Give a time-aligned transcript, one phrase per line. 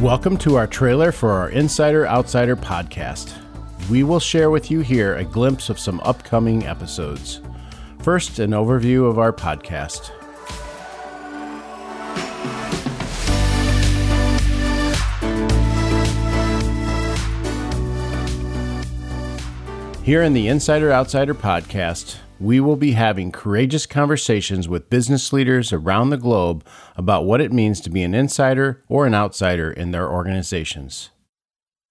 [0.00, 3.36] Welcome to our trailer for our Insider Outsider podcast.
[3.90, 7.42] We will share with you here a glimpse of some upcoming episodes.
[7.98, 10.10] First, an overview of our podcast.
[20.02, 25.72] Here in the Insider Outsider podcast, we will be having courageous conversations with business leaders
[25.72, 26.64] around the globe
[26.96, 31.10] about what it means to be an insider or an outsider in their organizations.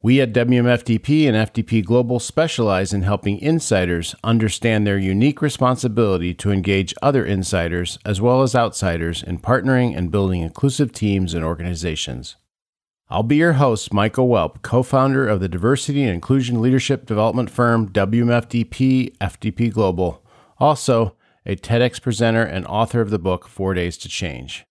[0.00, 6.52] We at WMFDP and FDP Global specialize in helping insiders understand their unique responsibility to
[6.52, 12.36] engage other insiders as well as outsiders in partnering and building inclusive teams and organizations.
[13.10, 17.50] I'll be your host, Michael Welp, co founder of the diversity and inclusion leadership development
[17.50, 20.22] firm WMFDP FDP Global,
[20.58, 24.66] also a TEDx presenter and author of the book Four Days to Change.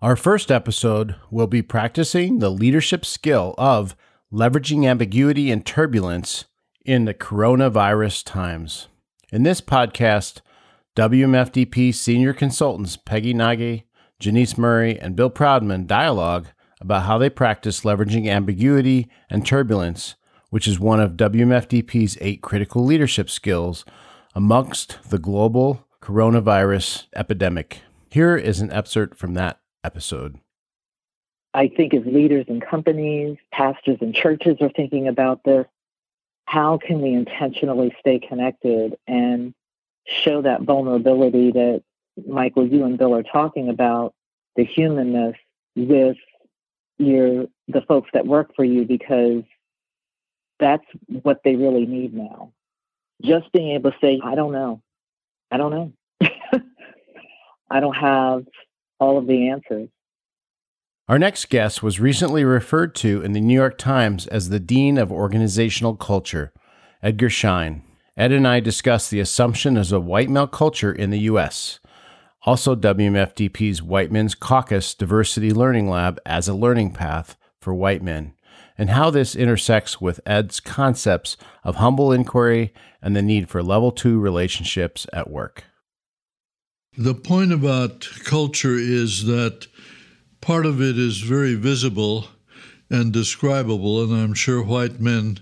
[0.00, 3.96] Our first episode will be practicing the leadership skill of
[4.32, 6.44] leveraging ambiguity and turbulence
[6.84, 8.88] in the coronavirus times.
[9.32, 10.40] In this podcast,
[10.96, 13.84] WMFDP senior consultants Peggy Nagae,
[14.18, 16.48] Janice Murray, and Bill Proudman dialogue
[16.80, 20.14] about how they practice leveraging ambiguity and turbulence,
[20.50, 23.84] which is one of WMFDP's eight critical leadership skills
[24.38, 27.80] amongst the global coronavirus epidemic.
[28.08, 30.38] Here is an excerpt from that episode.
[31.54, 35.66] I think as leaders in companies, pastors and churches are thinking about this.
[36.44, 39.54] How can we intentionally stay connected and
[40.06, 41.82] show that vulnerability that
[42.24, 44.14] Michael, you and Bill are talking about,
[44.54, 45.34] the humanness
[45.74, 46.16] with
[46.98, 49.42] your the folks that work for you because
[50.60, 50.86] that's
[51.22, 52.52] what they really need now.
[53.22, 54.80] Just being able to say, I don't know.
[55.50, 55.92] I don't know.
[57.70, 58.44] I don't have
[59.00, 59.88] all of the answers.
[61.08, 64.98] Our next guest was recently referred to in the New York Times as the Dean
[64.98, 66.52] of Organizational Culture,
[67.02, 67.82] Edgar Schein.
[68.16, 71.80] Ed and I discussed the assumption as a white male culture in the U.S
[72.48, 78.32] also WMFDP's White Men's Caucus Diversity Learning Lab as a learning path for white men,
[78.78, 82.72] and how this intersects with Ed's concepts of humble inquiry
[83.02, 85.64] and the need for level two relationships at work.
[86.96, 89.66] The point about culture is that
[90.40, 92.28] part of it is very visible
[92.88, 95.40] and describable, and I'm sure white men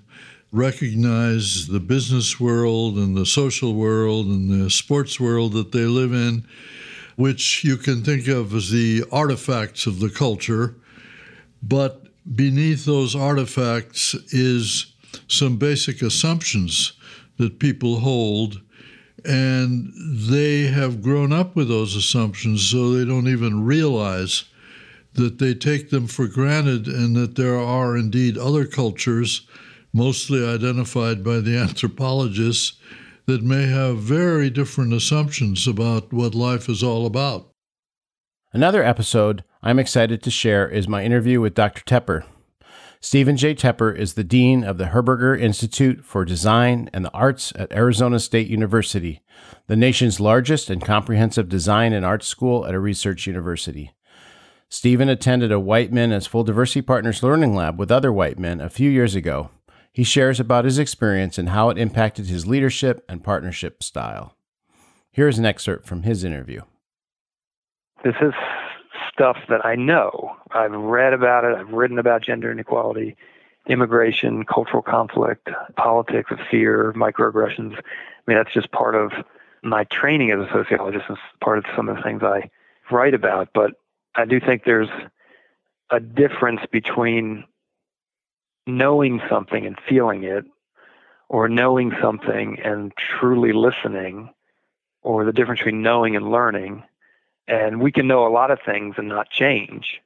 [0.51, 6.13] recognize the business world and the social world and the sports world that they live
[6.13, 6.47] in
[7.17, 10.77] which you can think of as the artifacts of the culture.
[11.63, 14.93] But beneath those artifacts is
[15.29, 16.93] some basic assumptions
[17.39, 18.61] that people hold.
[19.25, 19.93] And
[20.29, 24.45] they have grown up with those assumptions, so they don't even realize
[25.15, 29.47] that they take them for granted and that there are indeed other cultures,
[29.93, 32.79] mostly identified by the anthropologists,
[33.25, 37.51] that may have very different assumptions about what life is all about.
[38.57, 41.85] Another episode I'm excited to share is my interview with Dr.
[41.85, 42.25] Tepper.
[43.03, 43.55] Stephen J.
[43.55, 48.19] Tepper is the Dean of the Herberger Institute for Design and the Arts at Arizona
[48.19, 49.21] State University,
[49.67, 53.93] the nation's largest and comprehensive design and arts school at a research university.
[54.71, 58.63] Stephen attended a White Men as Full Diversity Partners Learning Lab with other white men
[58.63, 59.51] a few years ago
[59.93, 64.35] he shares about his experience and how it impacted his leadership and partnership style.
[65.13, 66.63] Here's an excerpt from his interview.
[68.05, 68.35] This is
[69.13, 70.37] stuff that I know.
[70.53, 73.17] I've read about it, I've written about gender inequality,
[73.67, 77.75] immigration, cultural conflict, politics of fear, microaggressions.
[77.77, 77.83] I
[78.27, 79.13] mean, that's just part of
[79.63, 82.51] my training as a sociologist and part of some of the things I
[82.91, 83.49] write about.
[83.55, 83.73] But
[84.15, 84.89] I do think there's
[85.91, 87.45] a difference between
[88.67, 90.45] knowing something and feeling it,
[91.29, 94.31] or knowing something and truly listening,
[95.03, 96.85] or the difference between knowing and learning.
[97.49, 100.01] And we can know a lot of things and not change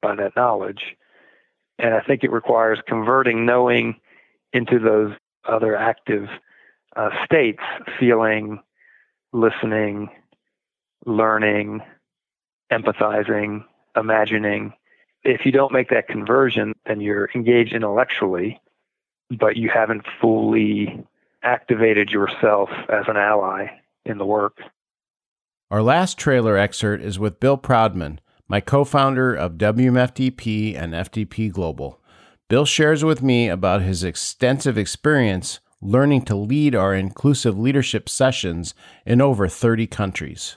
[0.00, 0.96] by that knowledge.
[1.78, 4.00] And I think it requires converting knowing
[4.52, 5.12] into those
[5.44, 6.28] other active
[6.96, 7.62] uh, states
[7.98, 8.60] feeling,
[9.32, 10.10] listening,
[11.06, 11.80] learning,
[12.70, 13.64] empathizing,
[13.96, 14.72] imagining,
[15.24, 18.60] if you don't make that conversion, then you're engaged intellectually,
[19.30, 21.04] but you haven't fully
[21.42, 23.68] activated yourself as an ally
[24.04, 24.60] in the work.
[25.72, 31.50] Our last trailer excerpt is with Bill Proudman, my co founder of WMFDP and FDP
[31.50, 31.98] Global.
[32.50, 38.74] Bill shares with me about his extensive experience learning to lead our inclusive leadership sessions
[39.06, 40.56] in over 30 countries.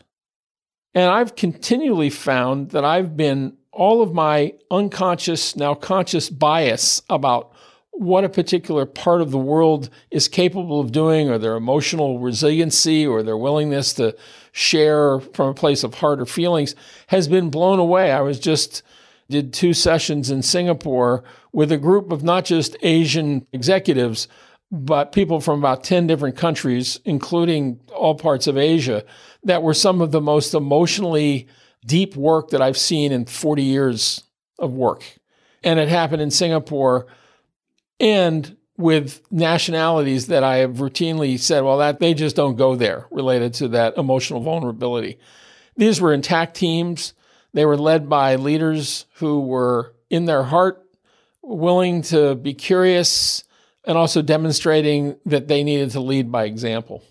[0.93, 7.54] And I've continually found that I've been all of my unconscious, now conscious bias about
[7.97, 13.07] what a particular part of the world is capable of doing, or their emotional resiliency,
[13.07, 14.15] or their willingness to
[14.51, 16.75] share from a place of heart or feelings,
[17.07, 18.11] has been blown away.
[18.11, 18.83] I was just
[19.29, 24.27] did two sessions in Singapore with a group of not just Asian executives,
[24.71, 29.03] but people from about 10 different countries, including all parts of Asia,
[29.43, 31.47] that were some of the most emotionally
[31.85, 34.23] deep work that I've seen in 40 years
[34.59, 35.03] of work.
[35.63, 37.07] And it happened in Singapore
[37.99, 43.05] and with nationalities that I have routinely said, well, that they just don't go there
[43.09, 45.17] related to that emotional vulnerability.
[45.77, 47.13] These were intact teams.
[47.53, 50.81] They were led by leaders who were in their heart
[51.41, 53.43] willing to be curious
[53.85, 57.03] and also demonstrating that they needed to lead by example.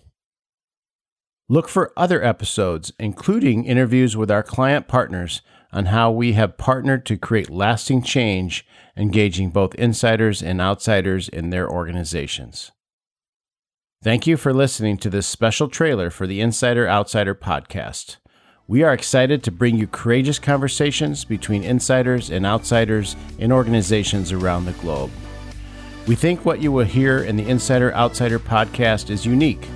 [1.47, 5.41] Look for other episodes, including interviews with our client partners,
[5.75, 11.49] on how we have partnered to create lasting change, engaging both insiders and outsiders in
[11.49, 12.71] their organizations.
[14.01, 18.17] Thank you for listening to this special trailer for the Insider Outsider podcast.
[18.67, 24.65] We are excited to bring you courageous conversations between insiders and outsiders in organizations around
[24.65, 25.11] the globe.
[26.07, 29.67] We think what you will hear in the Insider Outsider podcast is unique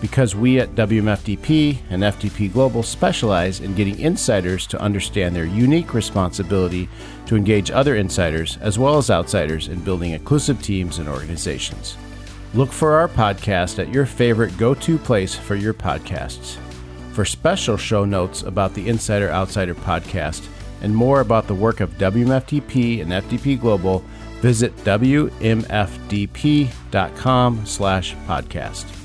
[0.00, 5.94] because we at WMFDP and FDP Global specialize in getting insiders to understand their unique
[5.94, 6.88] responsibility
[7.26, 11.96] to engage other insiders as well as outsiders in building inclusive teams and organizations.
[12.54, 16.56] Look for our podcast at your favorite go to place for your podcasts.
[17.12, 20.46] For special show notes about the Insider Outsider podcast
[20.80, 24.04] and more about the work of WMFDP and FDP Global,
[24.40, 25.26] visit wmfdp.com
[27.66, 28.97] slash podcast.